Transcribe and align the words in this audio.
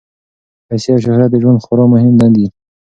پیسې 0.67 0.89
او 0.93 0.99
شهرت 1.05 1.29
د 1.31 1.35
ژوند 1.43 1.63
خورا 1.63 1.85
مهم 1.93 2.13
نه 2.21 2.27
دي. 2.35 2.47